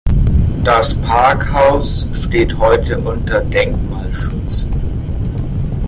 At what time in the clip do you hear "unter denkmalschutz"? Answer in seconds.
2.97-4.67